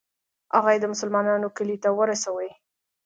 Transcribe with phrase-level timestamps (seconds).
[0.55, 2.51] هغه یې د مسلمانانو کلي ته ورسوي.